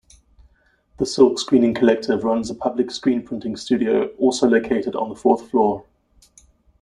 [0.97, 5.85] The Silkscreening Collective runs a public screen-printing studio, also located on the fourth floor.